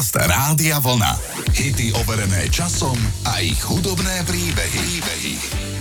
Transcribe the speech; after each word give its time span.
Podcast 0.00 0.32
Rádia 0.32 0.80
Vlna. 0.80 1.12
Hity 1.52 1.92
overené 1.92 2.48
časom 2.48 2.96
a 3.28 3.44
ich 3.44 3.60
hudobné 3.60 4.24
príbehy. 4.24 4.80
príbehy. 4.80 5.32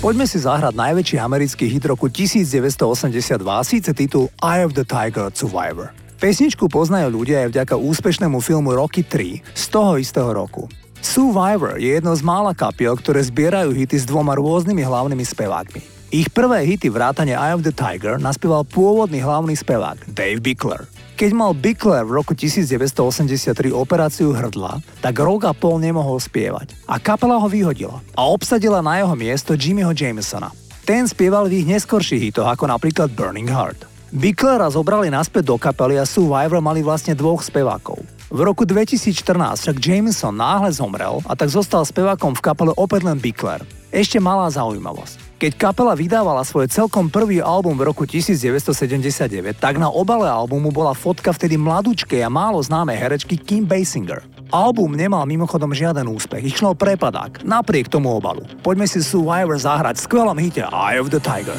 Poďme 0.03 0.27
si 0.27 0.43
zahrať 0.43 0.75
najväčší 0.75 1.23
americký 1.23 1.71
hit 1.71 1.87
roku 1.87 2.11
1982, 2.11 3.39
síce 3.63 3.95
titul 3.95 4.27
Eye 4.43 4.67
of 4.67 4.75
the 4.75 4.83
Tiger 4.83 5.31
Survivor. 5.31 5.95
Pesničku 6.19 6.67
poznajú 6.67 7.15
ľudia 7.15 7.47
aj 7.47 7.63
vďaka 7.63 7.75
úspešnému 7.79 8.43
filmu 8.43 8.75
Rocky 8.75 9.07
3 9.07 9.55
z 9.55 9.65
toho 9.71 9.95
istého 9.95 10.35
roku. 10.35 10.67
Survivor 10.99 11.79
je 11.79 11.95
jedno 11.95 12.11
z 12.11 12.19
mála 12.19 12.51
kapiel, 12.51 12.99
ktoré 12.99 13.23
zbierajú 13.23 13.71
hity 13.71 14.03
s 14.03 14.03
dvoma 14.03 14.35
rôznymi 14.35 14.83
hlavnými 14.83 15.23
spevákmi. 15.23 16.11
Ich 16.11 16.27
prvé 16.27 16.67
hity 16.67 16.91
vrátane 16.91 17.39
Eye 17.39 17.55
of 17.55 17.63
the 17.63 17.71
Tiger 17.71 18.19
naspieval 18.19 18.67
pôvodný 18.67 19.23
hlavný 19.23 19.55
spevák 19.55 20.11
Dave 20.11 20.43
Bickler. 20.43 20.98
Keď 21.19 21.35
mal 21.35 21.51
Bickler 21.51 22.07
v 22.07 22.15
roku 22.15 22.31
1983 22.31 23.75
operáciu 23.75 24.31
hrdla, 24.31 24.79
tak 25.03 25.19
rok 25.19 25.43
a 25.43 25.51
pol 25.51 25.75
nemohol 25.75 26.15
spievať. 26.15 26.71
A 26.87 26.95
kapela 26.95 27.35
ho 27.35 27.43
vyhodila 27.51 27.99
a 28.15 28.23
obsadila 28.31 28.79
na 28.79 29.03
jeho 29.03 29.11
miesto 29.19 29.51
Jimmyho 29.51 29.91
Jamesona. 29.91 30.47
Ten 30.87 31.11
spieval 31.11 31.51
v 31.51 31.59
ich 31.59 31.67
neskorších 31.67 32.31
hitoch 32.31 32.47
ako 32.47 32.71
napríklad 32.71 33.11
Burning 33.11 33.51
Heart. 33.51 33.83
Bicklera 34.15 34.71
zobrali 34.71 35.11
naspäť 35.11 35.51
do 35.51 35.59
kapely 35.59 35.99
a 35.99 36.07
Survivor 36.07 36.63
mali 36.63 36.79
vlastne 36.79 37.11
dvoch 37.11 37.43
spevákov. 37.43 37.99
V 38.31 38.39
roku 38.39 38.63
2014 38.63 39.59
však 39.59 39.75
Jameson 39.75 40.39
náhle 40.39 40.71
zomrel 40.71 41.19
a 41.27 41.35
tak 41.35 41.51
zostal 41.51 41.83
spevákom 41.83 42.31
v 42.31 42.47
kapele 42.47 42.71
opäť 42.79 43.03
len 43.03 43.19
Bickler. 43.19 43.59
Ešte 43.91 44.23
malá 44.23 44.47
zaujímavosť. 44.47 45.28
Keď 45.39 45.55
kapela 45.55 45.95
vydávala 45.95 46.43
svoj 46.43 46.67
celkom 46.67 47.07
prvý 47.07 47.39
album 47.39 47.79
v 47.79 47.87
roku 47.87 48.03
1979, 48.03 49.55
tak 49.55 49.79
na 49.79 49.87
obale 49.87 50.27
albumu 50.27 50.67
bola 50.67 50.91
fotka 50.91 51.31
vtedy 51.31 51.55
mladúčkej 51.55 52.19
a 52.19 52.27
málo 52.27 52.59
známej 52.59 52.99
herečky 52.99 53.39
Kim 53.39 53.63
Basinger. 53.63 54.19
Album 54.51 54.99
nemal 54.99 55.23
mimochodom 55.23 55.71
žiaden 55.71 56.11
úspech, 56.11 56.43
išlo 56.43 56.75
prepadák, 56.75 57.47
napriek 57.47 57.87
tomu 57.87 58.11
obalu. 58.19 58.43
Poďme 58.59 58.83
si 58.83 58.99
Survivor 58.99 59.55
zahrať 59.55 60.03
v 60.03 60.05
skvelom 60.11 60.35
hite 60.35 60.67
Eye 60.75 60.99
of 60.99 61.07
the 61.07 61.23
Tiger. 61.23 61.55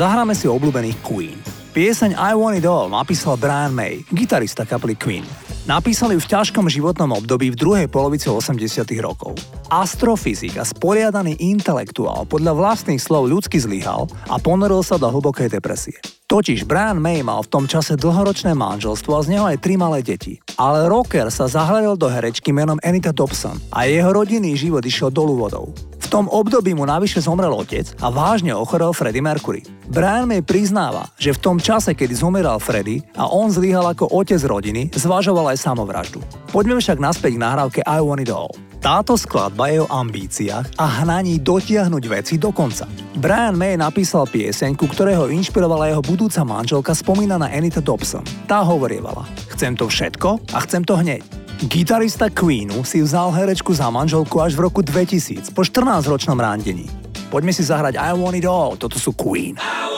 Zahráme 0.00 0.32
si 0.32 0.48
obľúbených 0.48 0.96
Queen. 1.04 1.36
Pieseň 1.76 2.16
I 2.16 2.32
Want 2.32 2.56
It 2.56 2.64
All 2.64 2.88
napísal 2.88 3.36
Brian 3.36 3.76
May, 3.76 4.00
gitarista 4.08 4.64
kapely 4.64 4.96
Queen. 4.96 5.28
Napísali 5.68 6.16
ju 6.16 6.24
v 6.24 6.30
ťažkom 6.40 6.72
životnom 6.72 7.20
období 7.20 7.52
v 7.52 7.60
druhej 7.60 7.84
polovici 7.92 8.32
80 8.32 8.80
rokov. 9.04 9.36
Astrofyzik 9.68 10.56
a 10.56 10.64
sporiadaný 10.64 11.36
intelektuál 11.36 12.24
podľa 12.24 12.56
vlastných 12.56 12.96
slov 12.96 13.28
ľudsky 13.28 13.60
zlyhal 13.60 14.08
a 14.32 14.40
ponoril 14.40 14.80
sa 14.80 14.96
do 14.96 15.04
hlbokej 15.04 15.52
depresie. 15.52 16.00
Totiž 16.32 16.64
Brian 16.64 16.96
May 16.96 17.20
mal 17.20 17.44
v 17.44 17.52
tom 17.52 17.68
čase 17.68 17.92
dlhoročné 18.00 18.56
manželstvo 18.56 19.12
a 19.12 19.20
z 19.20 19.36
neho 19.36 19.44
aj 19.52 19.60
tri 19.60 19.76
malé 19.76 20.00
deti. 20.00 20.40
Ale 20.56 20.88
rocker 20.88 21.28
sa 21.28 21.44
zahľadil 21.44 22.00
do 22.00 22.08
herečky 22.08 22.56
menom 22.56 22.80
Anita 22.80 23.12
Dobson 23.12 23.60
a 23.68 23.84
jeho 23.84 24.16
rodinný 24.16 24.56
život 24.56 24.80
išiel 24.80 25.12
dolu 25.12 25.36
vodou. 25.36 25.76
Tom 26.10 26.26
období 26.26 26.74
mu 26.74 26.82
navyše 26.82 27.22
zomrel 27.22 27.54
otec 27.54 27.94
a 28.02 28.10
vážne 28.10 28.50
ochorel 28.50 28.90
Freddie 28.90 29.22
Mercury. 29.22 29.62
Brian 29.86 30.26
May 30.26 30.42
priznáva, 30.42 31.06
že 31.14 31.30
v 31.30 31.38
tom 31.38 31.56
čase, 31.62 31.94
kedy 31.94 32.18
zomeral 32.18 32.58
Freddie 32.58 33.06
a 33.14 33.30
on 33.30 33.46
zlyhal 33.46 33.94
ako 33.94 34.10
otec 34.10 34.42
rodiny, 34.42 34.90
zvažoval 34.90 35.54
aj 35.54 35.62
samovraždu. 35.62 36.18
Poďme 36.50 36.82
však 36.82 36.98
naspäť 36.98 37.38
k 37.38 37.42
nahrávke 37.46 37.80
I 37.86 38.02
Want 38.02 38.26
It 38.26 38.34
All. 38.34 38.50
Táto 38.82 39.14
skladba 39.14 39.70
je 39.70 39.86
o 39.86 39.92
ambíciách 39.92 40.82
a 40.82 41.04
hnaní 41.04 41.38
dotiahnuť 41.38 42.04
veci 42.10 42.34
do 42.42 42.50
konca. 42.50 42.90
Brian 43.14 43.54
May 43.54 43.78
napísal 43.78 44.26
pieseň, 44.26 44.74
ku 44.74 44.90
ktorého 44.90 45.30
inšpirovala 45.30 45.94
jeho 45.94 46.02
budúca 46.02 46.42
manželka 46.42 46.90
spomínaná 46.90 47.54
Anita 47.54 47.78
Dobson. 47.78 48.26
Tá 48.50 48.66
hovorievala, 48.66 49.30
chcem 49.54 49.78
to 49.78 49.86
všetko 49.86 50.42
a 50.50 50.58
chcem 50.66 50.82
to 50.82 50.98
hneď. 50.98 51.39
Gitarista 51.60 52.32
Queenu 52.32 52.80
si 52.88 53.04
vzal 53.04 53.36
herečku 53.36 53.76
za 53.76 53.92
manželku 53.92 54.40
až 54.40 54.56
v 54.56 54.64
roku 54.64 54.80
2000 54.80 55.52
po 55.52 55.60
14-ročnom 55.60 56.40
rándení. 56.40 56.88
Poďme 57.28 57.52
si 57.52 57.60
zahrať 57.60 58.00
I 58.00 58.16
Want 58.16 58.40
It 58.40 58.48
All, 58.48 58.80
toto 58.80 58.96
sú 58.96 59.12
Queen. 59.12 59.60
I 59.60 59.89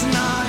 It's 0.00 0.14
not 0.14 0.47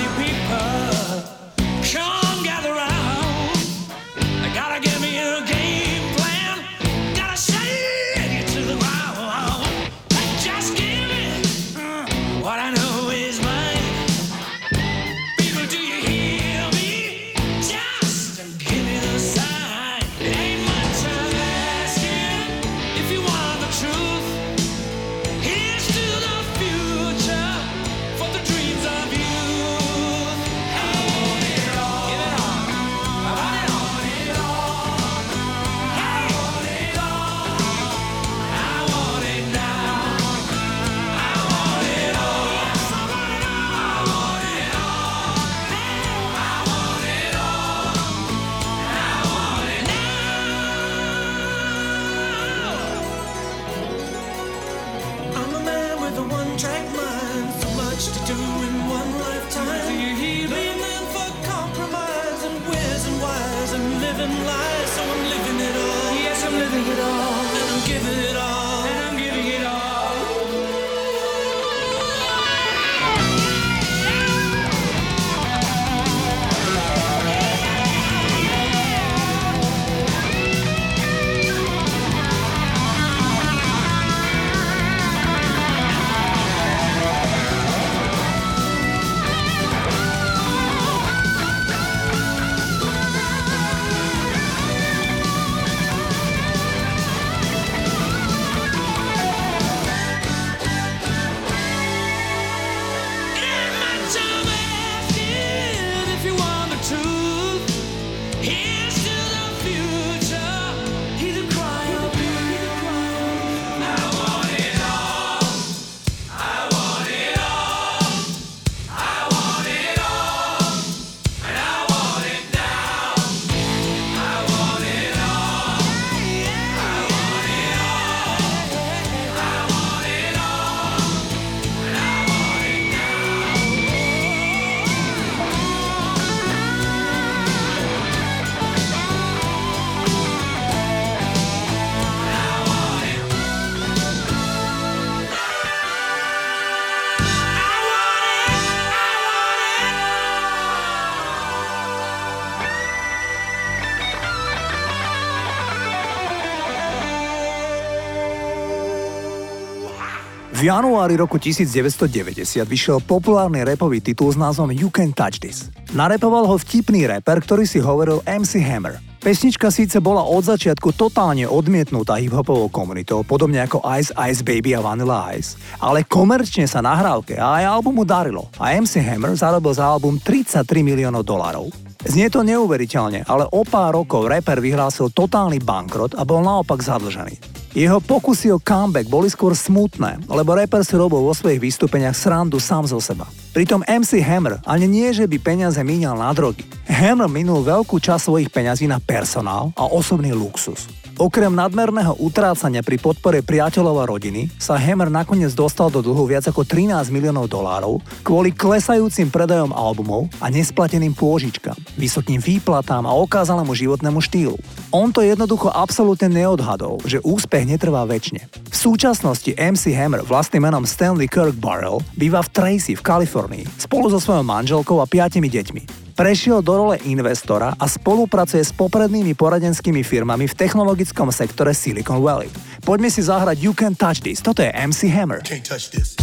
V 160.60 160.68
januári 160.68 161.16
roku 161.16 161.40
1990 161.40 162.68
vyšiel 162.68 163.00
populárny 163.00 163.64
repový 163.64 164.04
titul 164.04 164.28
s 164.28 164.36
názvom 164.36 164.68
You 164.68 164.92
Can 164.92 165.08
Touch 165.16 165.40
This. 165.40 165.72
Narepoval 165.96 166.44
ho 166.44 166.60
vtipný 166.60 167.08
reper, 167.08 167.40
ktorý 167.40 167.64
si 167.64 167.80
hovoril 167.80 168.20
MC 168.28 168.60
Hammer. 168.60 169.00
Pesnička 169.24 169.72
síce 169.72 170.04
bola 170.04 170.20
od 170.20 170.44
začiatku 170.44 170.92
totálne 170.92 171.48
odmietnutá 171.48 172.20
hiphopovou 172.20 172.68
komunitou, 172.68 173.24
podobne 173.24 173.64
ako 173.64 173.80
Ice 173.96 174.12
Ice 174.12 174.44
Baby 174.44 174.76
a 174.76 174.84
Vanilla 174.84 175.32
Ice, 175.32 175.56
ale 175.80 176.04
komerčne 176.04 176.68
sa 176.68 176.84
nahrávke 176.84 177.40
a 177.40 177.64
aj 177.64 177.80
albumu 177.80 178.04
darilo 178.04 178.52
a 178.60 178.76
MC 178.76 179.00
Hammer 179.00 179.32
zarobil 179.32 179.72
za 179.72 179.88
album 179.88 180.20
33 180.20 180.60
miliónov 180.84 181.24
dolarov. 181.24 181.89
Znie 182.00 182.32
to 182.32 182.40
neuveriteľne, 182.40 183.28
ale 183.28 183.44
o 183.52 183.60
pár 183.60 183.92
rokov 183.92 184.24
rapper 184.24 184.56
vyhlásil 184.64 185.12
totálny 185.12 185.60
bankrot 185.60 186.16
a 186.16 186.24
bol 186.24 186.40
naopak 186.40 186.80
zadlžený. 186.80 187.36
Jeho 187.76 188.00
pokusy 188.00 188.50
o 188.50 188.58
comeback 188.58 189.06
boli 189.06 189.30
skôr 189.30 189.54
smutné, 189.54 190.18
lebo 190.26 190.56
rapper 190.56 190.82
si 190.82 190.96
robil 190.96 191.22
vo 191.22 191.36
svojich 191.36 191.60
vystúpeniach 191.60 192.16
srandu 192.16 192.58
sám 192.58 192.88
zo 192.88 192.98
seba. 192.98 193.28
Pritom 193.52 193.84
MC 193.86 194.18
Hammer 194.24 194.58
ani 194.66 194.88
nie, 194.90 195.12
že 195.12 195.28
by 195.28 195.38
peniaze 195.38 195.78
míňal 195.78 196.18
na 196.18 196.32
drogy. 196.32 196.64
Hammer 196.88 197.28
minul 197.28 197.62
veľkú 197.62 198.00
časť 198.00 198.26
svojich 198.26 198.50
peňazí 198.50 198.88
na 198.88 198.98
personál 198.98 199.70
a 199.76 199.86
osobný 199.86 200.34
luxus. 200.34 200.88
Okrem 201.20 201.52
nadmerného 201.52 202.16
utrácania 202.16 202.80
pri 202.80 202.96
podpore 202.96 203.44
priateľov 203.44 203.96
a 204.00 204.08
rodiny 204.08 204.48
sa 204.56 204.80
Hammer 204.80 205.12
nakoniec 205.12 205.52
dostal 205.52 205.92
do 205.92 206.00
dlhu 206.00 206.24
viac 206.24 206.48
ako 206.48 206.64
13 206.64 207.12
miliónov 207.12 207.44
dolárov 207.44 208.00
kvôli 208.24 208.56
klesajúcim 208.56 209.28
predajom 209.28 209.68
albumov 209.68 210.32
a 210.40 210.48
nesplateným 210.48 211.12
pôžičkám, 211.12 211.76
vysokým 212.00 212.40
výplatám 212.40 213.04
a 213.04 213.12
okázalému 213.12 213.76
životnému 213.76 214.16
štýlu. 214.16 214.56
On 214.90 215.14
to 215.14 215.22
jednoducho 215.22 215.70
absolútne 215.70 216.26
neodhadol, 216.26 216.98
že 217.06 217.22
úspech 217.22 217.62
netrvá 217.62 218.02
väčšine. 218.10 218.42
V 218.50 218.74
súčasnosti 218.74 219.54
MC 219.54 219.94
Hammer 219.94 220.26
vlastným 220.26 220.66
menom 220.66 220.82
Stanley 220.82 221.30
Kirk 221.30 221.54
Burrell 221.54 222.02
býva 222.18 222.42
v 222.42 222.50
Tracy 222.50 222.98
v 222.98 223.02
Kalifornii 223.06 223.64
spolu 223.78 224.10
so 224.10 224.18
svojou 224.18 224.42
manželkou 224.42 224.98
a 224.98 225.06
piatimi 225.06 225.46
deťmi. 225.46 226.10
Prešiel 226.18 226.58
do 226.58 226.74
role 226.74 226.98
investora 227.06 227.70
a 227.78 227.86
spolupracuje 227.86 228.66
s 228.66 228.74
poprednými 228.74 229.38
poradenskými 229.38 230.02
firmami 230.02 230.50
v 230.50 230.58
technologickom 230.58 231.30
sektore 231.30 231.70
Silicon 231.70 232.18
Valley. 232.18 232.50
Poďme 232.82 233.14
si 233.14 233.22
zahrať 233.22 233.62
You 233.62 233.70
Can 233.78 233.94
Touch 233.94 234.18
This. 234.26 234.42
Toto 234.42 234.58
je 234.58 234.74
MC 234.74 235.06
Hammer. 235.06 235.38
Can't 235.46 235.62
touch 235.62 235.94
this. 235.94 236.18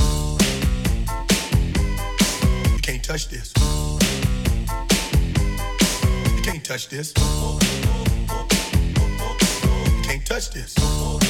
Can't 2.84 3.00
touch 3.00 3.32
this. 3.32 3.56
Can't 6.44 6.64
touch 6.68 6.92
this. 6.92 7.16
You 10.38 10.44
can't 10.44 10.54
touch 10.54 10.76
this. 10.76 11.27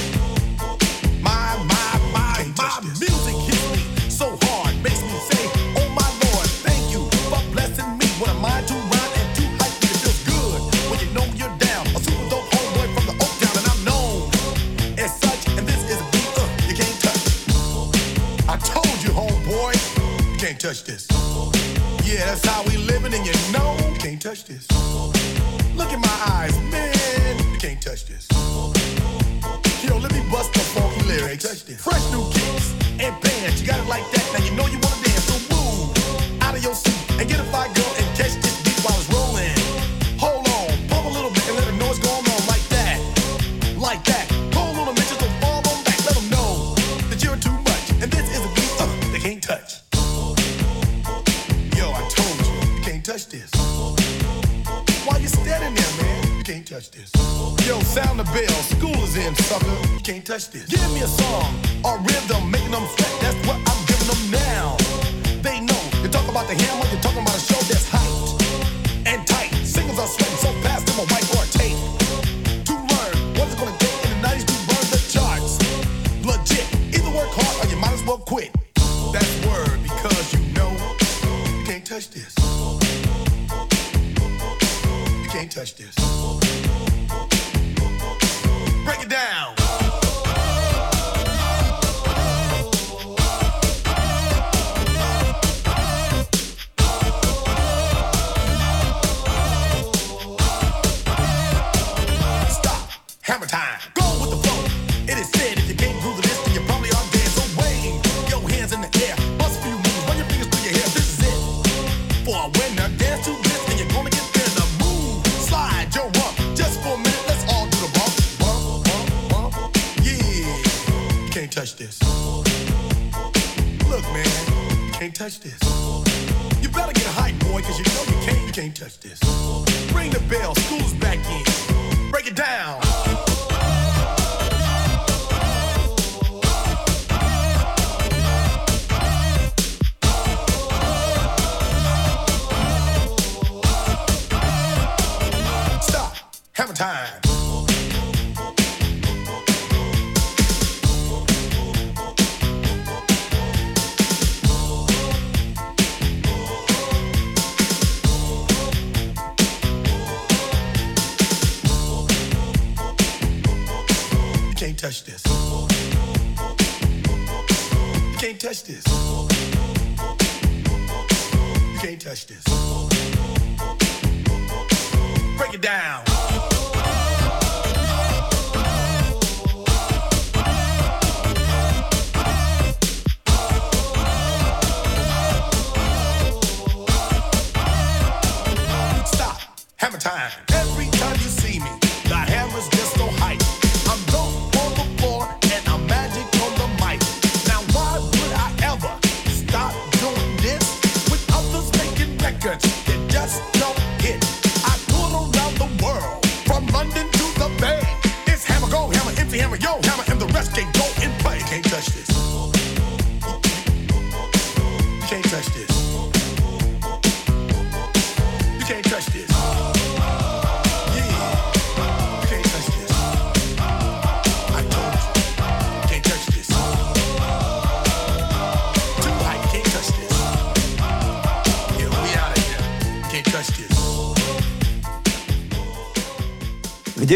Down. 175.67 176.06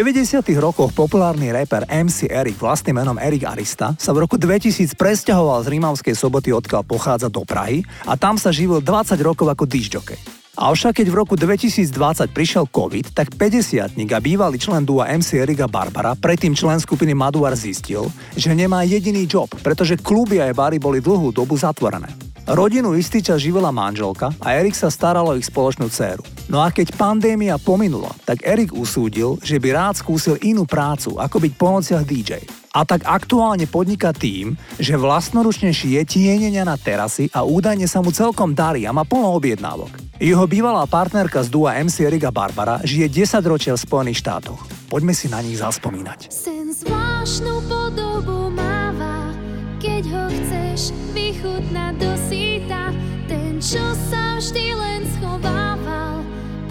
90. 0.01 0.41
rokoch 0.57 0.89
populárny 0.97 1.53
rapper 1.53 1.85
MC 1.85 2.25
Eric 2.25 2.57
vlastným 2.57 2.97
menom 2.97 3.21
Eric 3.21 3.45
Arista 3.45 3.93
sa 4.01 4.09
v 4.17 4.25
roku 4.25 4.33
2000 4.33 4.97
presťahoval 4.97 5.61
z 5.61 5.77
Rímavskej 5.77 6.17
soboty, 6.17 6.49
odkiaľ 6.49 6.81
pochádza 6.89 7.29
do 7.29 7.45
Prahy 7.45 7.85
a 8.09 8.17
tam 8.17 8.33
sa 8.33 8.49
živil 8.49 8.81
20 8.81 9.13
rokov 9.21 9.45
ako 9.45 9.69
disjockey. 9.69 10.17
Avšak 10.57 11.05
keď 11.05 11.07
v 11.13 11.15
roku 11.21 11.37
2020 11.37 12.33
prišiel 12.33 12.65
COVID, 12.73 13.13
tak 13.13 13.37
50 13.37 13.93
a 13.93 14.17
bývalý 14.17 14.57
člen 14.57 14.81
dua 14.81 15.05
MC 15.13 15.37
Erika 15.37 15.69
Barbara, 15.69 16.17
predtým 16.17 16.57
člen 16.57 16.81
skupiny 16.81 17.13
Maduar 17.13 17.53
zistil, 17.53 18.09
že 18.33 18.57
nemá 18.57 18.81
jediný 18.81 19.29
job, 19.29 19.53
pretože 19.61 20.01
kluby 20.01 20.41
aj 20.41 20.57
bary 20.57 20.81
boli 20.81 20.97
dlhú 20.97 21.29
dobu 21.29 21.53
zatvorené. 21.61 22.09
Rodinu 22.49 22.97
istý 22.97 23.21
čas 23.21 23.37
živila 23.37 23.69
manželka 23.69 24.33
a 24.41 24.57
Erik 24.57 24.73
sa 24.73 24.89
staral 24.89 25.29
o 25.29 25.37
ich 25.37 25.45
spoločnú 25.45 25.93
dceru. 25.93 26.25
No 26.51 26.59
a 26.59 26.67
keď 26.67 26.99
pandémia 26.99 27.55
pominula, 27.55 28.11
tak 28.27 28.43
Erik 28.43 28.75
usúdil, 28.75 29.39
že 29.39 29.55
by 29.55 29.71
rád 29.71 29.95
skúsil 30.03 30.35
inú 30.43 30.67
prácu, 30.67 31.15
ako 31.15 31.39
byť 31.39 31.53
po 31.55 31.79
DJ. 32.03 32.43
A 32.75 32.83
tak 32.83 33.07
aktuálne 33.07 33.63
podniká 33.71 34.11
tým, 34.11 34.59
že 34.75 34.99
vlastnoručne 34.99 35.71
šije 35.71 36.03
tienenia 36.03 36.67
na 36.67 36.75
terasy 36.75 37.31
a 37.31 37.47
údajne 37.47 37.87
sa 37.87 38.03
mu 38.03 38.11
celkom 38.11 38.51
darí 38.51 38.83
a 38.83 38.91
má 38.91 39.07
plno 39.07 39.31
objednávok. 39.31 39.95
Jeho 40.19 40.43
bývalá 40.43 40.83
partnerka 40.91 41.39
z 41.39 41.47
dua 41.47 41.79
MC 41.79 42.03
Erika 42.03 42.35
Barbara 42.35 42.83
žije 42.83 43.23
10 43.23 43.47
ročia 43.47 43.71
v 43.71 43.83
Spojených 43.87 44.19
štátoch. 44.19 44.59
Poďme 44.91 45.15
si 45.15 45.31
na 45.31 45.39
nich 45.39 45.55
zaspomínať. 45.55 46.35
Sen 46.35 46.67
zvláštnu 46.75 47.63
podobu 47.71 48.51
máva, 48.51 49.31
keď 49.79 50.03
ho 50.03 50.25
chceš 50.27 50.91
vychutnať 51.15 51.93
do 51.95 52.11
síta. 52.27 52.91
Ten, 53.31 53.63
čo 53.63 53.83
sa 54.11 54.35
vždy 54.35 54.65
len 54.75 55.01
schovával, 55.15 56.20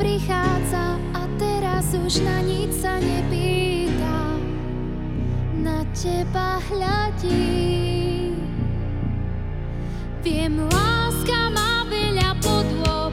prichádza 0.00 0.96
a 1.12 1.28
teraz 1.36 1.92
už 1.92 2.24
na 2.24 2.40
nič 2.40 2.72
sa 2.80 2.96
nepýta. 2.96 4.40
Na 5.60 5.84
teba 5.92 6.56
hľadí. 6.72 8.32
Viem, 10.24 10.64
láska 10.72 11.52
má 11.52 11.84
veľa 11.84 12.32
podôb, 12.40 13.12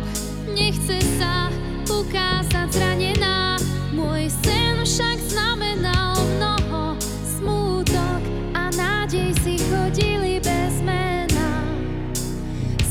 nechce 0.56 1.03
sa 1.20 1.51
ukázať 1.91 2.72
zranená. 2.72 3.60
Môj 3.91 4.32
sen 4.44 4.79
však 4.88 5.17
znamenal 5.27 6.15
mnoho 6.39 6.96
smútok 7.27 8.22
a 8.56 8.72
nádej 8.72 9.36
si 9.44 9.60
chodili 9.67 10.39
bez 10.39 10.79
mena. 10.88 11.51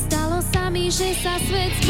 Stalo 0.05 0.41
sa 0.45 0.69
mi, 0.69 0.93
že 0.93 1.17
sa 1.17 1.41
svet 1.41 1.86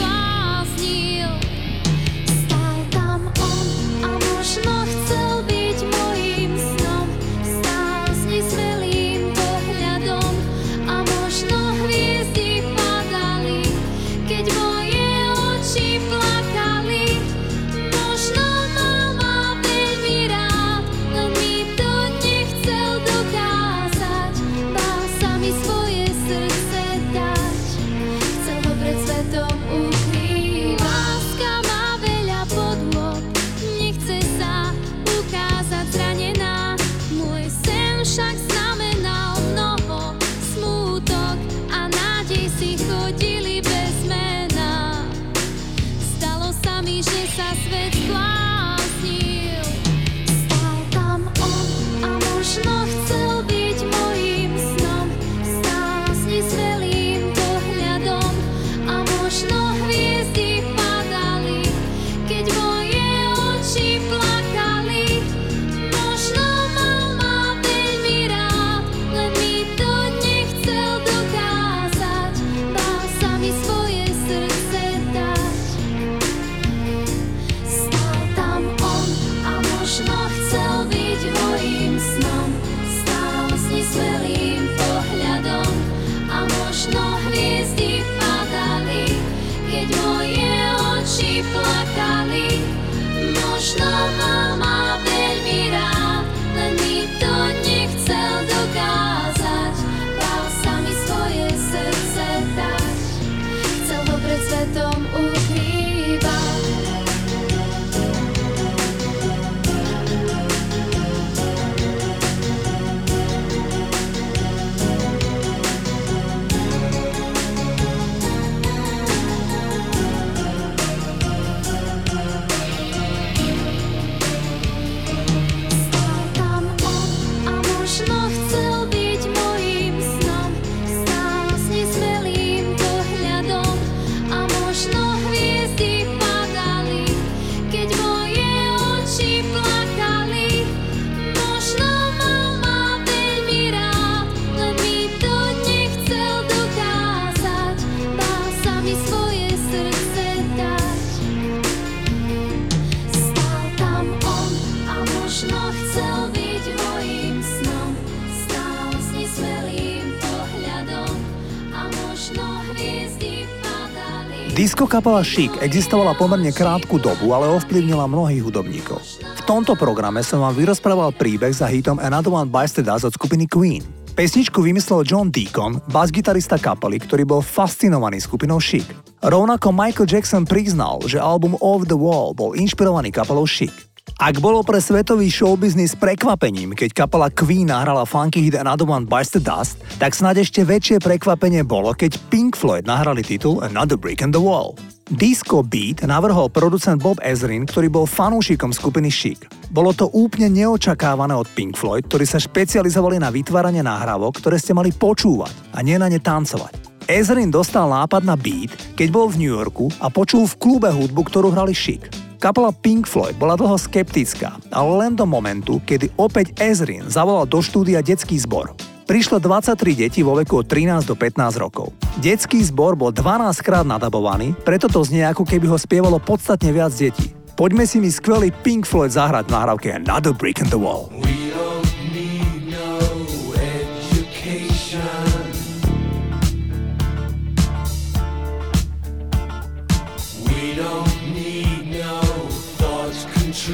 Disco 164.87 165.03
kapela 165.03 165.19
Chic 165.19 165.51
existovala 165.59 166.15
pomerne 166.15 166.47
krátku 166.47 166.95
dobu, 166.95 167.35
ale 167.35 167.43
ovplyvnila 167.59 168.07
mnohých 168.07 168.39
hudobníkov. 168.39 169.19
V 169.19 169.41
tomto 169.43 169.75
programe 169.75 170.23
som 170.23 170.39
vám 170.39 170.55
vyrozprával 170.55 171.11
príbeh 171.11 171.51
za 171.51 171.67
hitom 171.67 171.99
Another 171.99 172.31
One 172.31 172.47
Bites 172.47 172.79
the 172.79 172.87
Dust 172.87 173.03
od 173.03 173.11
skupiny 173.11 173.51
Queen. 173.51 173.83
Pesničku 174.15 174.63
vymyslel 174.63 175.03
John 175.03 175.27
Deacon, 175.27 175.83
bas-gitarista 175.91 176.55
kapely, 176.55 177.03
ktorý 177.03 177.27
bol 177.27 177.43
fascinovaný 177.43 178.23
skupinou 178.23 178.63
Chic. 178.63 178.87
Rovnako 179.19 179.75
Michael 179.75 180.07
Jackson 180.07 180.47
priznal, 180.47 181.03
že 181.03 181.19
album 181.19 181.59
Off 181.59 181.83
the 181.83 181.99
Wall 181.99 182.31
bol 182.31 182.55
inšpirovaný 182.55 183.11
kapelou 183.11 183.43
Chic. 183.43 183.86
Ak 184.17 184.41
bolo 184.41 184.65
pre 184.65 184.81
svetový 184.81 185.29
showbiznis 185.29 185.93
prekvapením, 185.93 186.73
keď 186.73 187.05
kapela 187.05 187.29
Queen 187.29 187.69
nahrala 187.69 188.01
funky 188.01 188.41
hit 188.41 188.57
Another 188.57 188.89
One 188.89 189.05
Bites 189.05 189.29
the 189.29 189.37
Dust, 189.37 189.77
tak 190.01 190.17
snáď 190.17 190.41
ešte 190.41 190.65
väčšie 190.65 190.97
prekvapenie 191.05 191.61
bolo, 191.61 191.93
keď 191.93 192.17
Pink 192.33 192.57
Floyd 192.57 192.89
nahrali 192.89 193.21
titul 193.21 193.61
Another 193.61 193.93
Brick 193.93 194.25
in 194.25 194.33
the 194.33 194.41
Wall. 194.41 194.73
Disco 195.13 195.61
Beat 195.61 196.01
navrhol 196.01 196.49
producent 196.49 196.97
Bob 196.97 197.21
Ezrin, 197.21 197.69
ktorý 197.69 197.93
bol 197.93 198.09
fanúšikom 198.09 198.73
skupiny 198.73 199.13
Chic. 199.13 199.45
Bolo 199.69 199.93
to 199.93 200.09
úplne 200.09 200.49
neočakávané 200.49 201.37
od 201.37 201.45
Pink 201.53 201.77
Floyd, 201.77 202.09
ktorí 202.09 202.25
sa 202.25 202.41
špecializovali 202.41 203.21
na 203.21 203.29
vytváranie 203.29 203.85
nahrávok, 203.85 204.41
ktoré 204.41 204.57
ste 204.57 204.73
mali 204.73 204.97
počúvať 204.97 205.77
a 205.77 205.85
nie 205.85 205.93
na 206.01 206.09
ne 206.09 206.17
tancovať. 206.17 207.05
Ezrin 207.05 207.53
dostal 207.53 207.85
nápad 207.85 208.25
na 208.25 208.33
beat, 208.33 208.73
keď 208.97 209.13
bol 209.13 209.29
v 209.29 209.45
New 209.45 209.53
Yorku 209.53 209.93
a 210.01 210.09
počul 210.09 210.49
v 210.49 210.57
klube 210.57 210.89
hudbu, 210.89 211.21
ktorú 211.21 211.53
hrali 211.53 211.77
Chic. 211.77 212.26
Kapela 212.37 212.69
Pink 212.69 213.09
Floyd 213.09 213.33
bola 213.41 213.57
dlho 213.57 213.73
skeptická, 213.81 214.61
ale 214.69 214.91
len 215.01 215.17
do 215.17 215.25
momentu, 215.25 215.81
kedy 215.81 216.13
opäť 216.21 216.53
Ezrin 216.61 217.09
zavolal 217.09 217.49
do 217.49 217.57
štúdia 217.65 218.05
detský 218.05 218.37
zbor. 218.37 218.77
Prišlo 219.09 219.41
23 219.41 219.73
detí 220.05 220.21
vo 220.21 220.37
veku 220.37 220.61
od 220.61 220.69
13 220.69 221.09
do 221.09 221.17
15 221.17 221.57
rokov. 221.57 221.97
Detský 222.21 222.61
zbor 222.61 222.93
bol 222.93 223.09
12 223.09 223.57
krát 223.65 223.85
nadabovaný, 223.89 224.53
preto 224.61 224.85
to 224.85 225.01
znie 225.01 225.25
ako 225.25 225.49
keby 225.49 225.65
ho 225.65 225.81
spievalo 225.81 226.21
podstatne 226.21 226.69
viac 226.69 226.93
detí. 226.93 227.33
Poďme 227.57 227.89
si 227.89 227.97
mi 227.97 228.13
skvelý 228.13 228.53
Pink 228.61 228.85
Floyd 228.85 229.17
zahrať 229.17 229.49
v 229.49 229.53
nahrávke 229.57 229.87
Another 229.97 230.29
Brick 230.29 230.61
in 230.61 230.69
the 230.69 230.77
Wall. 230.77 231.09
We 231.17 231.46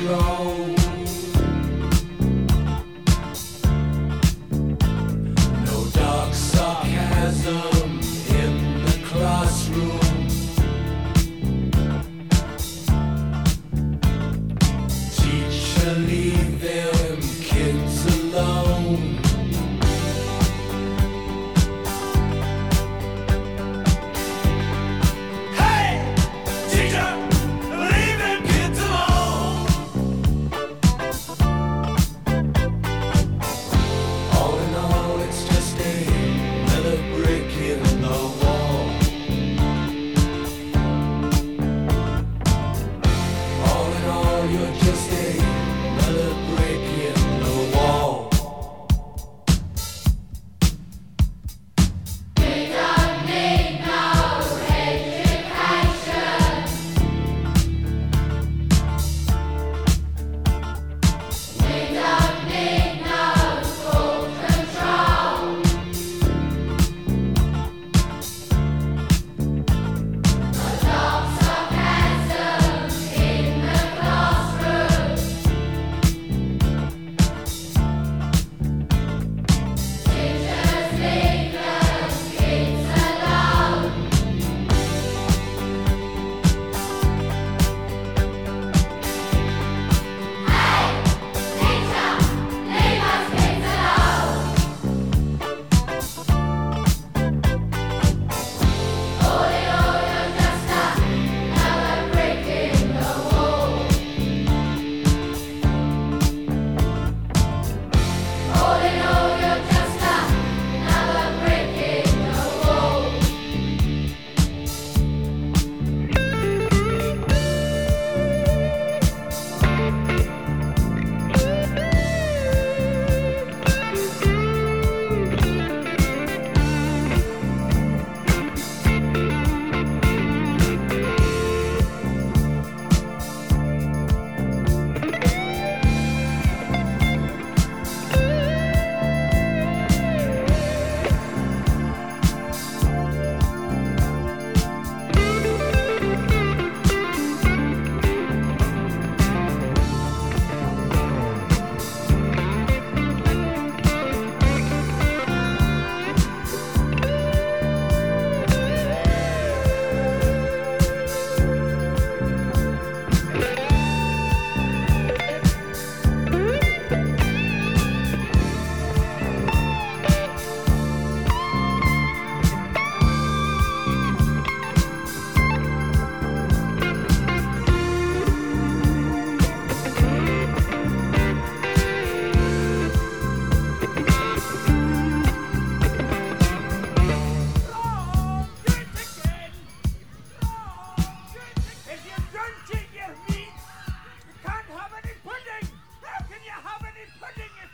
wrong. 0.06 0.43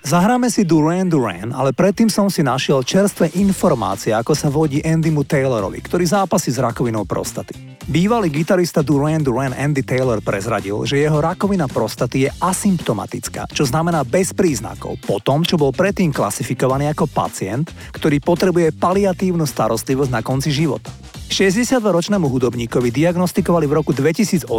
Zahráme 0.09 0.49
si 0.49 0.65
Duran 0.65 1.05
Duran, 1.05 1.53
ale 1.53 1.69
predtým 1.69 2.09
som 2.09 2.33
si 2.33 2.41
našiel 2.41 2.81
čerstvé 2.81 3.29
informácie, 3.37 4.09
ako 4.09 4.33
sa 4.33 4.49
vodí 4.49 4.81
Andymu 4.81 5.21
Taylorovi, 5.21 5.85
ktorý 5.85 6.01
zápasí 6.01 6.49
s 6.49 6.57
rakovinou 6.57 7.05
prostaty. 7.05 7.77
Bývalý 7.85 8.33
gitarista 8.33 8.81
Duran 8.81 9.21
Duran 9.21 9.53
Andy 9.53 9.85
Taylor 9.85 10.17
prezradil, 10.25 10.81
že 10.89 10.97
jeho 10.97 11.21
rakovina 11.21 11.69
prostaty 11.69 12.25
je 12.25 12.29
asymptomatická, 12.41 13.53
čo 13.53 13.69
znamená 13.69 14.01
bez 14.01 14.33
príznakov, 14.33 14.97
po 15.05 15.21
tom, 15.21 15.45
čo 15.45 15.61
bol 15.61 15.69
predtým 15.69 16.09
klasifikovaný 16.09 16.89
ako 16.89 17.05
pacient, 17.05 17.69
ktorý 17.93 18.17
potrebuje 18.17 18.81
paliatívnu 18.81 19.45
starostlivosť 19.45 20.09
na 20.09 20.25
konci 20.25 20.49
života. 20.49 20.89
62-ročnému 21.29 22.25
hudobníkovi 22.25 22.89
diagnostikovali 22.89 23.69
v 23.69 23.73
roku 23.77 23.93
2018 23.93 24.49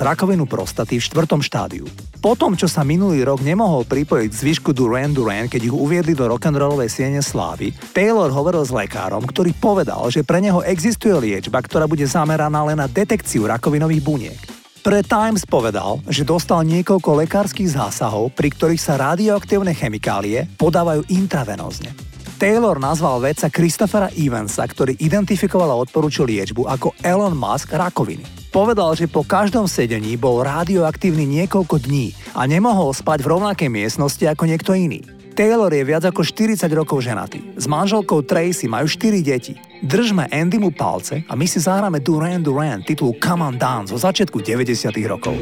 rakovinu 0.00 0.46
prostaty 0.46 0.96
v 0.96 1.04
štvrtom 1.04 1.42
štádiu. 1.42 1.84
Po 2.22 2.38
tom, 2.38 2.54
čo 2.54 2.70
sa 2.70 2.86
minulý 2.86 3.26
rok 3.26 3.42
nemohol 3.42 3.82
pripojiť 3.82 4.28
k 4.30 4.40
zvyšku 4.46 4.70
Duran 4.70 5.10
Duran, 5.10 5.50
keď 5.50 5.68
ich 5.68 5.74
uviedli 5.74 6.14
do 6.14 6.30
rock'n'rollovej 6.30 6.86
siene 6.86 7.18
slávy, 7.18 7.74
Taylor 7.90 8.30
hovoril 8.30 8.62
s 8.62 8.70
lekárom, 8.70 9.26
ktorý 9.26 9.50
povedal, 9.58 10.06
že 10.08 10.22
pre 10.22 10.38
neho 10.38 10.62
existuje 10.62 11.12
liečba, 11.12 11.58
ktorá 11.58 11.90
bude 11.90 12.06
zameraná 12.06 12.62
len 12.62 12.78
na 12.78 12.86
detekciu 12.86 13.50
rakovinových 13.50 14.04
buniek. 14.04 14.40
Pre 14.80 15.00
Times 15.04 15.44
povedal, 15.44 16.00
že 16.08 16.24
dostal 16.24 16.64
niekoľko 16.64 17.24
lekárskych 17.26 17.76
zásahov, 17.76 18.32
pri 18.32 18.48
ktorých 18.48 18.80
sa 18.80 18.96
radioaktívne 18.96 19.76
chemikálie 19.76 20.48
podávajú 20.56 21.04
intravenózne. 21.12 22.09
Taylor 22.40 22.80
nazval 22.80 23.20
vedca 23.20 23.52
Christophera 23.52 24.08
Evansa, 24.16 24.64
ktorý 24.64 24.96
identifikoval 24.96 25.76
a 25.76 25.80
odporúčil 25.84 26.24
liečbu 26.24 26.64
ako 26.72 26.96
Elon 27.04 27.36
Musk 27.36 27.68
rakoviny. 27.76 28.24
Povedal, 28.48 28.96
že 28.96 29.12
po 29.12 29.28
každom 29.28 29.68
sedení 29.68 30.16
bol 30.16 30.40
radioaktívny 30.40 31.28
niekoľko 31.28 31.84
dní 31.84 32.16
a 32.32 32.48
nemohol 32.48 32.96
spať 32.96 33.20
v 33.20 33.30
rovnakej 33.36 33.68
miestnosti 33.68 34.24
ako 34.24 34.48
niekto 34.48 34.72
iný. 34.72 35.04
Taylor 35.36 35.68
je 35.68 35.84
viac 35.84 36.08
ako 36.08 36.24
40 36.24 36.64
rokov 36.72 37.04
ženatý. 37.04 37.44
S 37.60 37.68
manželkou 37.68 38.24
Tracy 38.24 38.72
majú 38.72 38.88
4 38.88 39.20
deti. 39.20 39.60
Držme 39.84 40.32
Andy 40.32 40.56
mu 40.56 40.72
palce 40.72 41.20
a 41.28 41.36
my 41.36 41.44
si 41.44 41.60
zahráme 41.60 42.00
Duran 42.00 42.40
Duran 42.40 42.80
titul 42.80 43.20
Come 43.20 43.52
on 43.52 43.60
Down 43.60 43.84
zo 43.84 44.00
začiatku 44.00 44.40
90 44.40 44.88
rokov. 45.04 45.36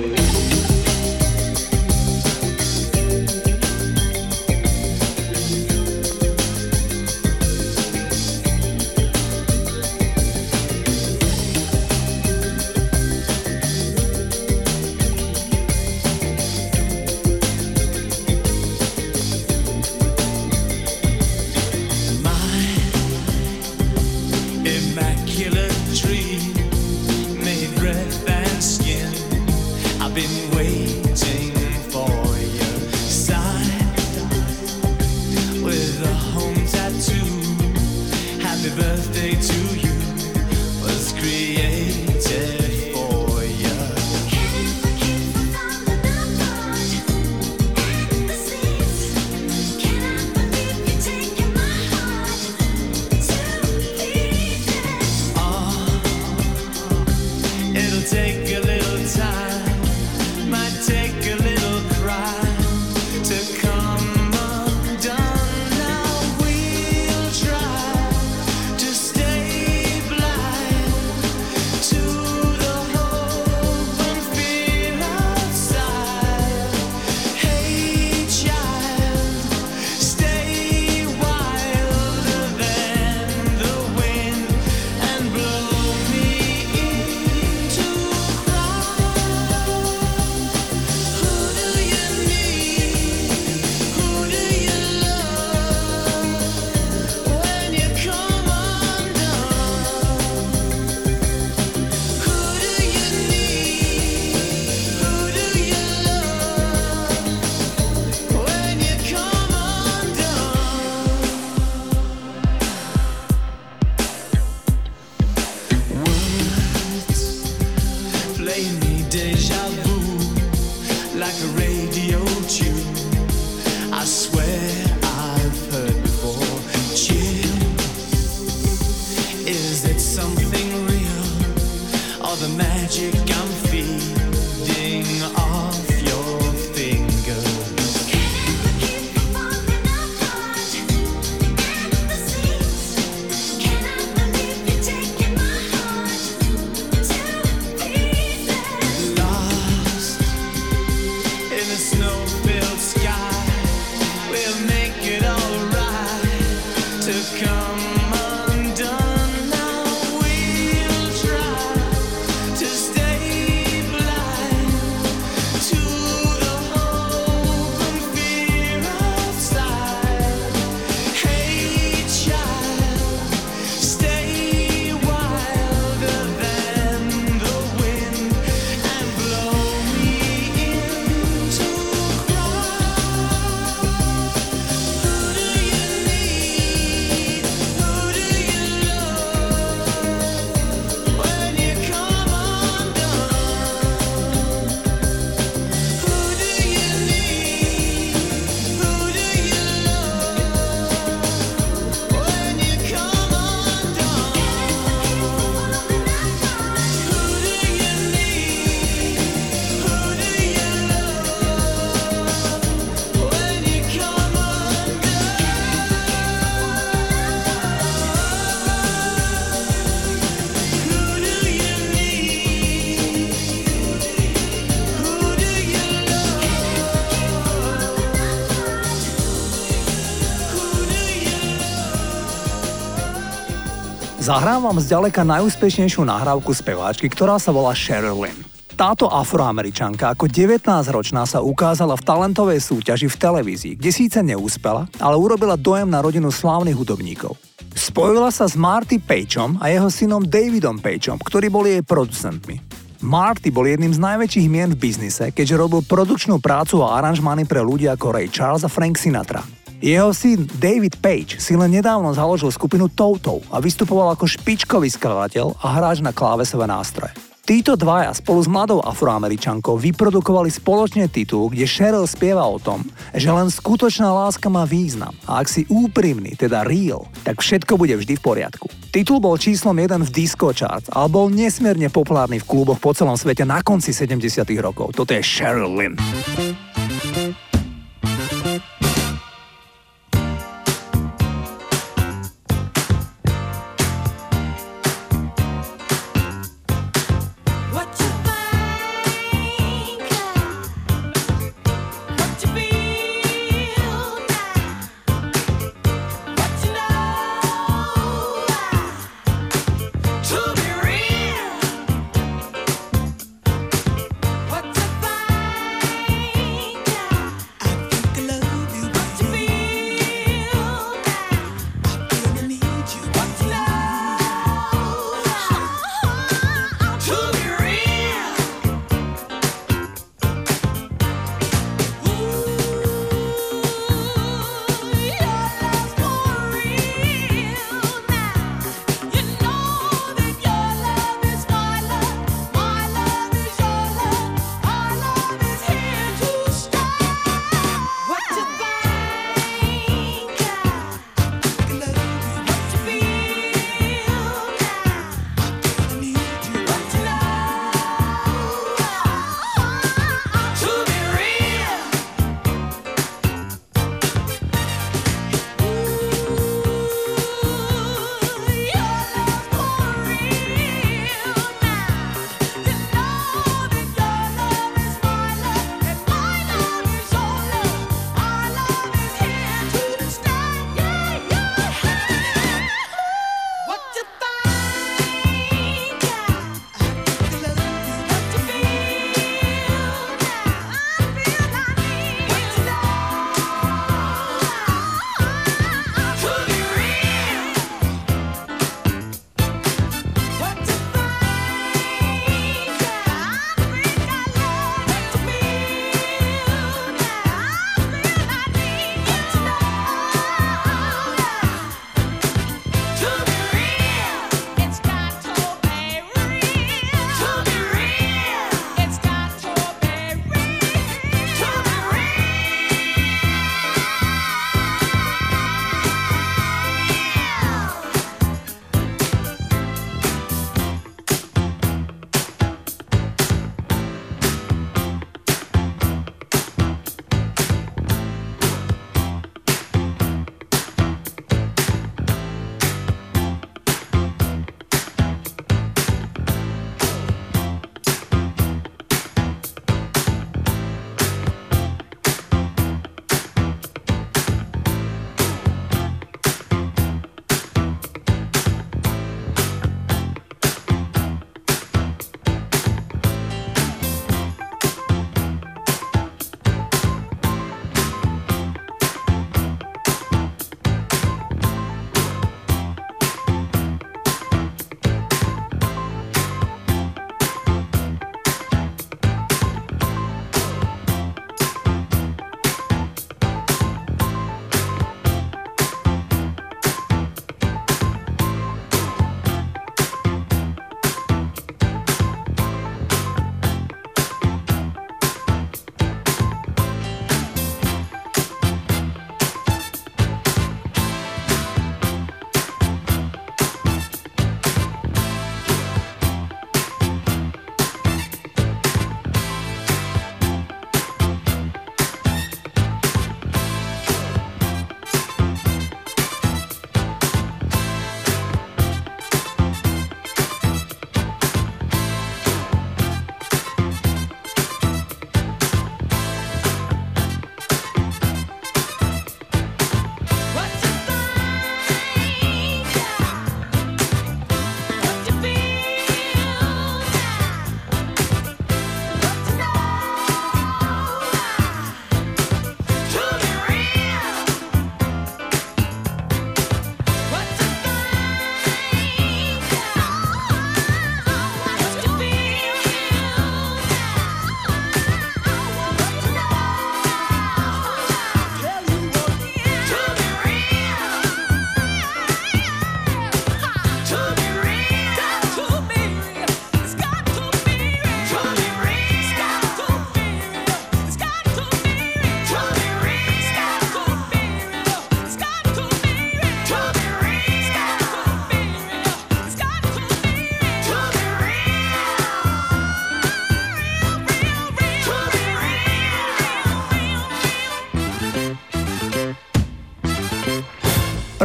Zahrám 234.28 234.60
vám 234.60 234.76
zďaleka 234.76 235.24
najúspešnejšiu 235.24 236.04
nahrávku 236.04 236.52
speváčky, 236.52 237.08
ktorá 237.08 237.40
sa 237.40 237.48
volá 237.48 237.72
Cheryl 237.72 238.12
Lynn. 238.12 238.36
Táto 238.76 239.08
afroameričanka 239.08 240.12
ako 240.12 240.28
19-ročná 240.28 241.24
sa 241.24 241.40
ukázala 241.40 241.96
v 241.96 242.04
talentovej 242.04 242.60
súťaži 242.60 243.08
v 243.08 243.16
televízii, 243.16 243.80
kde 243.80 243.88
síce 243.88 244.20
neúspela, 244.20 244.84
ale 245.00 245.16
urobila 245.16 245.56
dojem 245.56 245.88
na 245.88 246.04
rodinu 246.04 246.28
slávnych 246.28 246.76
hudobníkov. 246.76 247.40
Spojila 247.72 248.28
sa 248.28 248.44
s 248.44 248.52
Marty 248.52 249.00
Pageom 249.00 249.56
a 249.64 249.72
jeho 249.72 249.88
synom 249.88 250.20
Davidom 250.20 250.76
Pageom, 250.76 251.16
ktorí 251.24 251.48
boli 251.48 251.80
jej 251.80 251.84
producentmi. 251.88 252.60
Marty 253.00 253.48
bol 253.48 253.64
jedným 253.64 253.96
z 253.96 254.00
najväčších 254.12 254.44
mien 254.52 254.68
v 254.68 254.76
biznise, 254.76 255.32
keďže 255.32 255.56
robil 255.56 255.80
produkčnú 255.80 256.36
prácu 256.36 256.84
a 256.84 257.00
aranžmány 257.00 257.48
pre 257.48 257.64
ľudí 257.64 257.88
ako 257.88 258.12
Ray 258.12 258.28
Charles 258.28 258.60
a 258.60 258.68
Frank 258.68 259.00
Sinatra. 259.00 259.40
Jeho 259.78 260.10
syn 260.10 260.50
David 260.58 260.98
Page 260.98 261.38
si 261.38 261.54
len 261.54 261.70
nedávno 261.70 262.10
založil 262.10 262.50
skupinu 262.50 262.90
Toto 262.90 263.38
a 263.54 263.62
vystupoval 263.62 264.18
ako 264.18 264.26
špičkový 264.26 264.90
skladateľ 264.90 265.54
a 265.62 265.66
hráč 265.78 266.02
na 266.02 266.10
klávesové 266.10 266.66
nástroje. 266.66 267.14
Títo 267.46 267.78
dvaja 267.78 268.10
spolu 268.12 268.42
s 268.42 268.50
mladou 268.50 268.82
afroameričankou 268.82 269.78
vyprodukovali 269.78 270.50
spoločne 270.50 271.06
titul, 271.08 271.48
kde 271.48 271.64
Cheryl 271.64 272.04
spieva 272.10 272.44
o 272.44 272.58
tom, 272.58 272.84
že 273.14 273.30
len 273.30 273.48
skutočná 273.48 274.10
láska 274.10 274.50
má 274.50 274.66
význam 274.66 275.14
a 275.24 275.40
ak 275.40 275.48
si 275.48 275.62
úprimný, 275.70 276.34
teda 276.34 276.66
real, 276.66 277.06
tak 277.22 277.40
všetko 277.40 277.78
bude 277.78 277.94
vždy 277.96 278.18
v 278.18 278.24
poriadku. 278.26 278.66
Titul 278.90 279.22
bol 279.22 279.38
číslom 279.38 279.78
1 279.78 279.94
v 280.04 280.10
disco 280.10 280.50
charts, 280.50 280.90
ale 280.90 281.06
bol 281.06 281.30
nesmierne 281.30 281.86
populárny 281.86 282.42
v 282.42 282.48
kluboch 282.50 282.82
po 282.82 282.92
celom 282.92 283.14
svete 283.14 283.46
na 283.46 283.62
konci 283.62 283.94
70 283.94 284.42
rokov. 284.58 284.92
Toto 284.92 285.14
je 285.14 285.22
Cheryl 285.22 285.70
Lynn. 285.70 285.96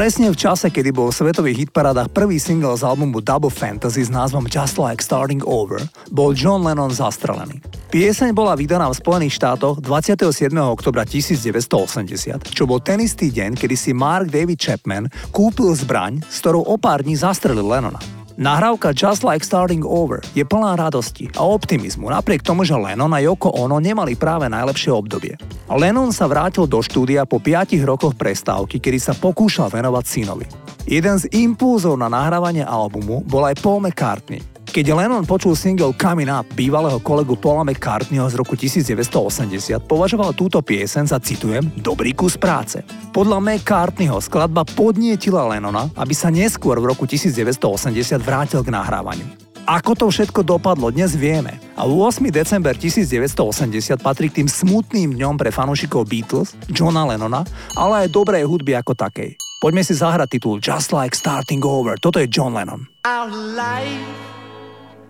Presne 0.03 0.27
v 0.27 0.35
čase, 0.35 0.67
kedy 0.67 0.91
bol 0.91 1.15
v 1.15 1.15
svetových 1.15 1.57
hitparádach 1.63 2.11
prvý 2.11 2.35
single 2.35 2.75
z 2.75 2.83
albumu 2.83 3.23
Double 3.23 3.47
Fantasy 3.47 4.03
s 4.03 4.11
názvom 4.11 4.51
Just 4.51 4.75
Like 4.75 4.99
Starting 4.99 5.39
Over, 5.47 5.79
bol 6.11 6.35
John 6.35 6.59
Lennon 6.59 6.91
zastrelený. 6.91 7.63
Pieseň 7.87 8.35
bola 8.35 8.51
vydaná 8.59 8.91
v 8.91 8.99
Spojených 8.99 9.39
štátoch 9.39 9.79
27. 9.79 10.51
oktobra 10.59 11.07
1980, 11.07 12.51
čo 12.51 12.67
bol 12.67 12.83
ten 12.83 12.99
istý 12.99 13.31
deň, 13.31 13.55
kedy 13.55 13.79
si 13.79 13.95
Mark 13.95 14.27
David 14.27 14.59
Chapman 14.59 15.07
kúpil 15.31 15.71
zbraň, 15.71 16.19
s 16.27 16.43
ktorou 16.43 16.67
o 16.67 16.75
pár 16.75 17.07
dní 17.07 17.15
zastrelil 17.15 17.63
Lennona. 17.63 18.03
Nahrávka 18.43 18.91
Just 18.91 19.23
Like 19.23 19.39
Starting 19.39 19.87
Over 19.87 20.19
je 20.35 20.43
plná 20.43 20.75
radosti 20.75 21.31
a 21.39 21.47
optimizmu, 21.47 22.11
napriek 22.11 22.43
tomu, 22.43 22.67
že 22.67 22.75
Lennon 22.75 23.15
a 23.15 23.23
Yoko 23.23 23.47
Ono 23.55 23.79
nemali 23.79 24.19
práve 24.19 24.51
najlepšie 24.51 24.91
obdobie. 24.91 25.39
Lennon 25.71 26.11
sa 26.11 26.27
vrátil 26.27 26.67
do 26.67 26.83
štúdia 26.83 27.23
po 27.23 27.39
5 27.39 27.71
rokoch 27.87 28.11
prestávky, 28.19 28.83
kedy 28.83 28.99
sa 28.99 29.15
pokúšal 29.15 29.71
venovať 29.71 30.03
synovi. 30.03 30.43
Jeden 30.83 31.15
z 31.23 31.31
impulzov 31.31 31.95
na 31.95 32.11
nahrávanie 32.11 32.67
albumu 32.67 33.23
bol 33.23 33.47
aj 33.47 33.63
Paul 33.63 33.87
McCartney, 33.87 34.43
keď 34.73 34.89
Lennon 34.89 35.21
počul 35.21 35.53
single 35.53 35.93
Coming 35.93 36.33
Up 36.33 36.49
bývalého 36.57 36.97
kolegu 36.97 37.37
Paula 37.37 37.61
McCartneyho 37.61 38.25
z 38.25 38.33
roku 38.41 38.57
1980, 38.57 39.77
považoval 39.85 40.33
túto 40.33 40.65
pieseň 40.65 41.13
za, 41.13 41.21
citujem, 41.21 41.61
dobrý 41.77 42.17
kus 42.17 42.41
práce. 42.41 42.81
Podľa 43.13 43.37
McCartneyho 43.37 44.17
skladba 44.17 44.65
podnietila 44.65 45.45
Lennona, 45.45 45.93
aby 45.93 46.17
sa 46.17 46.33
neskôr 46.33 46.81
v 46.81 46.89
roku 46.89 47.05
1980 47.05 48.17
vrátil 48.25 48.65
k 48.65 48.73
nahrávaniu. 48.73 49.29
Ako 49.69 49.93
to 49.93 50.09
všetko 50.09 50.41
dopadlo, 50.41 50.89
dnes 50.89 51.13
vieme. 51.13 51.53
A 51.77 51.85
8. 51.85 52.25
december 52.33 52.73
1980 52.73 54.01
patrí 54.01 54.33
k 54.33 54.41
tým 54.41 54.49
smutným 54.49 55.13
dňom 55.13 55.37
pre 55.37 55.53
fanúšikov 55.53 56.09
Beatles, 56.09 56.57
Johna 56.73 57.05
Lennona, 57.05 57.45
ale 57.77 58.09
aj 58.09 58.11
dobrej 58.11 58.49
hudby 58.49 58.73
ako 58.73 58.97
takej. 58.97 59.37
Poďme 59.61 59.85
si 59.85 59.93
zahrať 59.93 60.33
titul 60.33 60.57
Just 60.57 60.91
Like 60.91 61.13
Starting 61.13 61.61
Over. 61.61 61.95
Toto 62.01 62.17
je 62.17 62.25
John 62.25 62.57
Lennon. 62.57 62.89
Our 63.07 63.31
life 63.31 64.33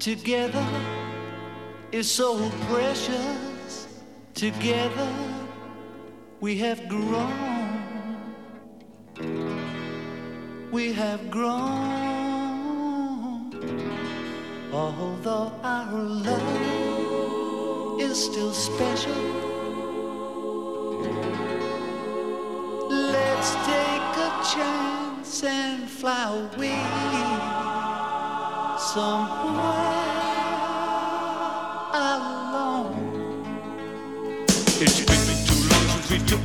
together 0.04 0.68
is 1.94 2.12
so 2.12 2.50
precious. 2.68 3.88
Together 4.34 5.10
we 6.42 6.58
have 6.58 6.90
grown. 6.90 8.18
We 10.74 10.92
have 10.92 11.32
grown. 11.32 11.64
Although 14.74 15.54
our 15.64 15.94
love 15.94 18.02
is 18.02 18.26
still 18.26 18.52
special. 18.52 19.24
Let's 22.90 23.52
take 23.72 24.18
a 24.28 24.32
chance 24.54 25.44
and 25.46 25.90
fly 25.90 26.50
away 26.56 27.54
somewhere 28.94 29.93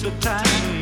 since 0.00 0.04
we 0.04 0.10
took 0.10 0.20
the 0.20 0.28
time. 0.28 0.77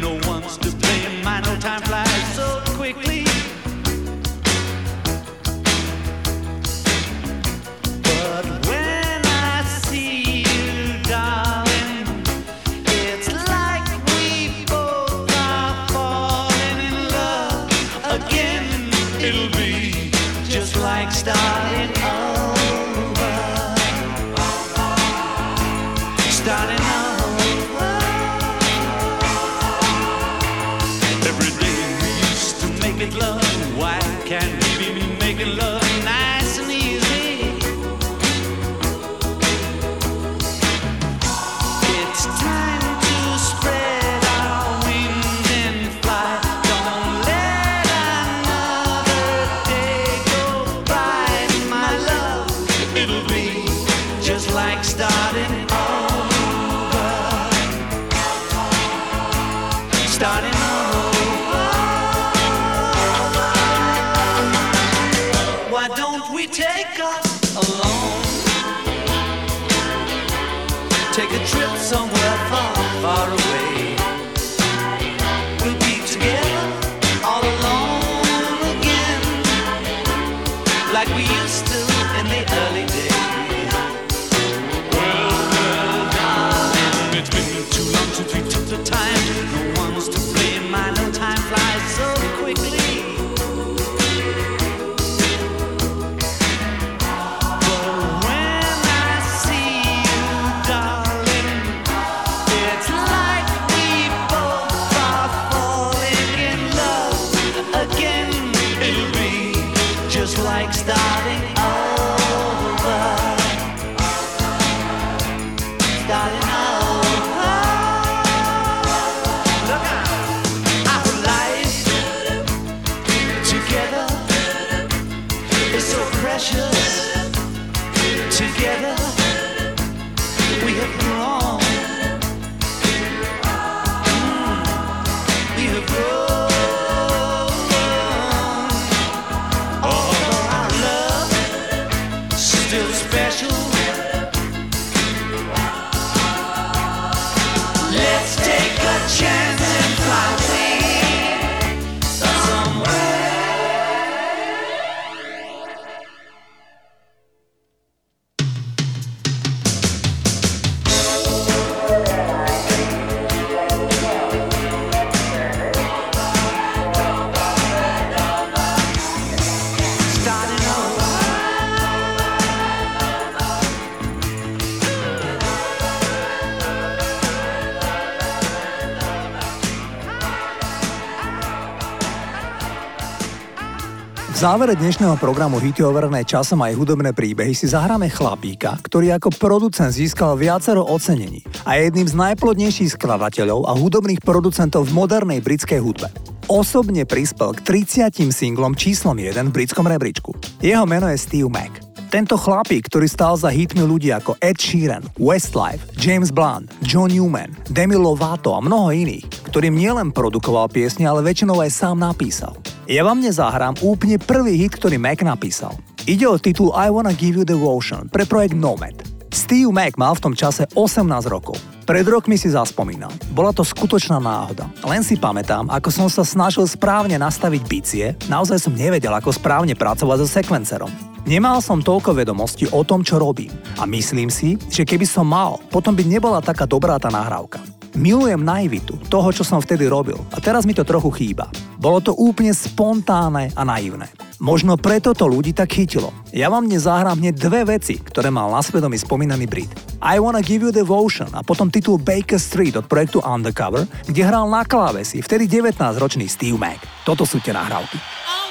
V 184.37 184.45
závere 184.45 184.77
dnešného 184.77 185.17
programu 185.17 185.57
Hity 185.57 185.81
overené 185.81 186.21
časom 186.21 186.61
aj 186.61 186.77
hudobné 186.77 187.17
príbehy 187.17 187.57
si 187.57 187.73
zahráme 187.73 188.13
chlapíka, 188.13 188.77
ktorý 188.85 189.17
ako 189.17 189.33
producent 189.33 189.97
získal 189.97 190.37
viacero 190.37 190.85
ocenení 190.85 191.41
a 191.65 191.81
je 191.81 191.89
jedným 191.89 192.05
z 192.05 192.13
najplodnejších 192.21 193.01
skladateľov 193.01 193.65
a 193.65 193.73
hudobných 193.73 194.21
producentov 194.21 194.93
v 194.93 194.93
modernej 194.93 195.41
britskej 195.41 195.81
hudbe. 195.81 196.13
Osobne 196.53 197.09
prispel 197.09 197.57
k 197.57 197.81
30 197.81 198.29
singlom 198.29 198.77
číslom 198.77 199.17
1 199.17 199.41
v 199.41 199.55
britskom 199.57 199.89
rebríčku. 199.89 200.37
Jeho 200.61 200.85
meno 200.85 201.09
je 201.09 201.17
Steve 201.17 201.49
Mack. 201.49 201.86
Tento 202.07 202.39
chlapík, 202.39 202.87
ktorý 202.87 203.11
stál 203.11 203.35
za 203.35 203.51
hitmi 203.51 203.83
ľudí 203.83 204.15
ako 204.15 204.39
Ed 204.39 204.63
Sheeran, 204.63 205.03
Westlife, 205.19 205.91
James 205.99 206.31
Blunt, 206.31 206.71
John 206.87 207.11
Newman, 207.11 207.51
Demi 207.67 207.99
Lovato 207.99 208.55
a 208.55 208.63
mnoho 208.63 208.95
iných, 208.95 209.51
ktorým 209.51 209.75
nielen 209.75 210.15
produkoval 210.15 210.71
piesne, 210.71 211.03
ale 211.03 211.27
väčšinou 211.27 211.59
aj 211.59 211.75
sám 211.75 211.99
napísal. 211.99 212.55
Ja 212.87 213.03
vám 213.03 213.19
nezahrám 213.19 213.83
úplne 213.83 214.23
prvý 214.23 214.55
hit, 214.55 214.79
ktorý 214.79 215.03
Mac 215.03 215.19
napísal. 215.27 215.75
Ide 216.07 216.31
o 216.31 216.39
titul 216.39 216.71
I 216.79 216.95
Wanna 216.95 217.11
Give 217.11 217.43
You 217.43 217.45
Devotion 217.45 218.07
pre 218.07 218.23
projekt 218.23 218.55
Nomad. 218.55 218.95
Steve 219.35 219.75
Mac 219.75 219.99
mal 219.99 220.15
v 220.15 220.31
tom 220.31 220.35
čase 220.39 220.63
18 220.79 221.03
rokov. 221.27 221.59
Pred 221.91 222.07
rokmi 222.07 222.39
si 222.39 222.55
zaspomínal. 222.55 223.11
Bola 223.35 223.51
to 223.51 223.67
skutočná 223.67 224.23
náhoda. 224.23 224.71
Len 224.87 225.03
si 225.03 225.19
pamätám, 225.19 225.67
ako 225.75 225.91
som 225.91 226.07
sa 226.07 226.23
snažil 226.23 226.71
správne 226.71 227.19
nastaviť 227.19 227.63
bicie, 227.67 228.15
naozaj 228.31 228.63
som 228.63 228.79
nevedel, 228.79 229.11
ako 229.11 229.35
správne 229.35 229.75
pracovať 229.75 230.17
so 230.23 230.29
sekvencerom. 230.31 231.16
Nemal 231.27 231.59
som 231.59 231.83
toľko 231.83 232.23
vedomostí 232.23 232.71
o 232.71 232.87
tom, 232.87 233.03
čo 233.03 233.19
robím 233.19 233.51
a 233.83 233.83
myslím 233.83 234.31
si, 234.31 234.55
že 234.71 234.87
keby 234.87 235.03
som 235.03 235.27
mal, 235.27 235.59
potom 235.75 235.91
by 235.91 236.07
nebola 236.07 236.39
taká 236.39 236.71
dobrá 236.71 237.03
tá 237.03 237.11
nahrávka. 237.11 237.59
Milujem 237.99 238.39
naivitu 238.39 238.95
toho, 239.11 239.35
čo 239.35 239.43
som 239.43 239.59
vtedy 239.59 239.91
robil 239.91 240.15
a 240.31 240.39
teraz 240.39 240.63
mi 240.63 240.71
to 240.71 240.87
trochu 240.87 241.11
chýba. 241.19 241.51
Bolo 241.83 241.99
to 241.99 242.15
úplne 242.15 242.55
spontánne 242.55 243.51
a 243.59 243.63
naivné. 243.67 244.07
Možno 244.39 244.79
preto 244.79 245.19
to 245.19 245.27
ľudí 245.27 245.51
tak 245.51 245.75
chytilo. 245.75 246.15
Ja 246.31 246.47
vám 246.47 246.71
dnes 246.71 246.87
zahrám 246.87 247.19
hneď 247.19 247.35
dve 247.43 247.75
veci, 247.75 247.99
ktoré 247.99 248.31
mal 248.31 248.47
na 248.55 248.63
svedomí 248.63 248.95
spomínaný 248.95 249.51
Brit. 249.51 249.73
I 249.99 250.23
Wanna 250.23 250.47
Give 250.47 250.63
You 250.63 250.71
Devotion 250.71 251.35
a 251.35 251.43
potom 251.43 251.75
titul 251.75 251.99
Baker 251.99 252.39
Street 252.39 252.79
od 252.79 252.87
projektu 252.87 253.19
Undercover, 253.27 253.83
kde 254.07 254.23
hral 254.23 254.47
na 254.47 254.63
klávesi 254.63 255.19
vtedy 255.19 255.51
19-ročný 255.51 256.31
Steve 256.31 256.55
Mac. 256.55 256.79
Toto 257.03 257.27
sú 257.27 257.43
tie 257.43 257.51
nahrávky. 257.51 257.99
Oh. 257.99 258.46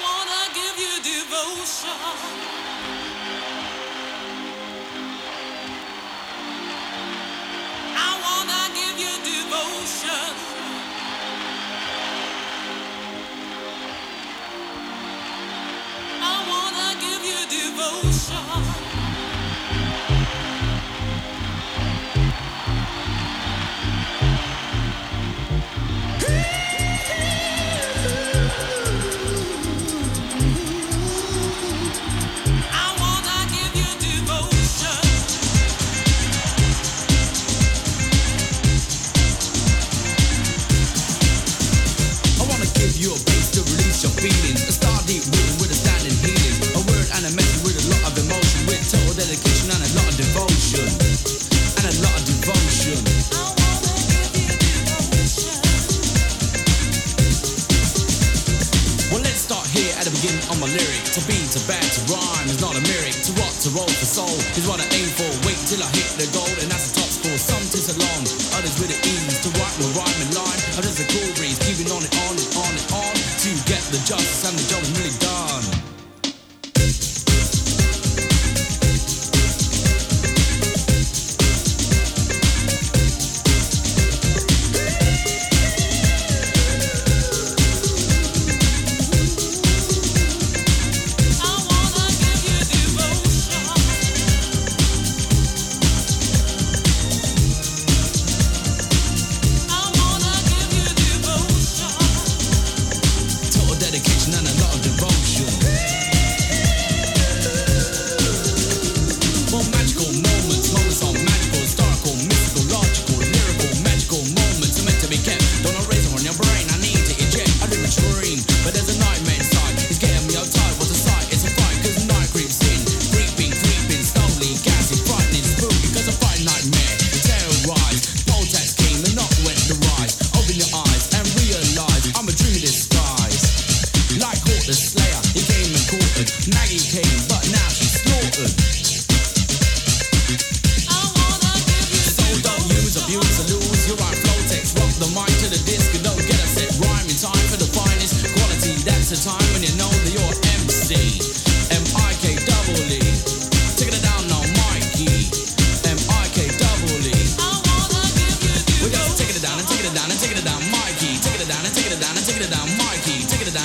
to 61.55 61.67
bed, 61.67 61.83
to 61.83 62.01
rhyme 62.11 62.47
is 62.51 62.59
not 62.59 62.75
a 62.75 62.83
miracle. 62.83 63.15
To 63.15 63.31
rock, 63.39 63.55
to 63.63 63.69
roll, 63.71 63.87
for 63.87 64.05
soul 64.05 64.35
is 64.59 64.67
what 64.67 64.83
I 64.83 64.87
aim 64.91 65.07
for. 65.15 65.29
Wait 65.47 65.55
till 65.63 65.79
I 65.79 65.87
hit 65.95 66.11
the 66.19 66.27
goal, 66.35 66.51
and 66.59 66.67
that's 66.67 66.91
the 66.91 66.99
top 66.99 67.07
score. 67.07 67.37
Some 67.39 67.63
tis 67.71 67.95
along. 67.95 68.24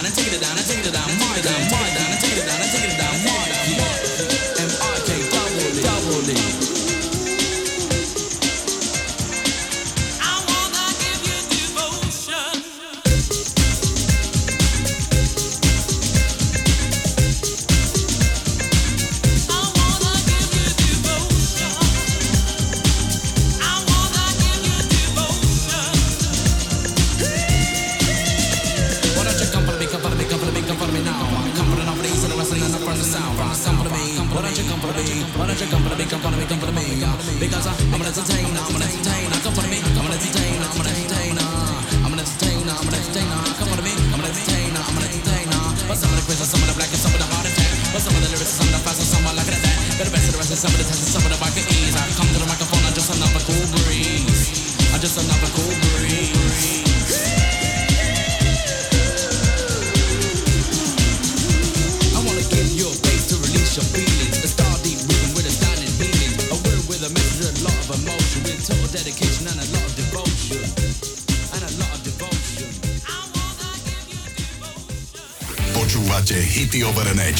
down 0.00 0.06
and 0.06 0.14
take 0.14 0.32
it 0.32 0.40
down 0.40 0.56
and 0.56 0.66
take 0.66 0.86
it 0.86 0.92
down. 0.94 1.09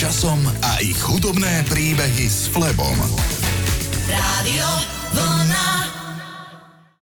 Časom 0.01 0.40
a 0.64 0.80
ich 0.80 0.96
hudobné 0.96 1.61
príbehy 1.68 1.89